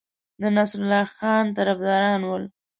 [0.41, 2.43] د نصرالله خان طرفداران ول.